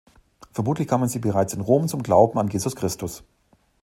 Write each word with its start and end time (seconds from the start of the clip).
Vermutlich 0.51 0.87
kamen 0.87 1.07
sie 1.07 1.19
bereits 1.19 1.53
in 1.53 1.61
Rom 1.61 1.87
zum 1.87 2.01
Glauben 2.01 2.39
an 2.39 2.47
Jesus 2.47 2.75
Christus. 2.75 3.23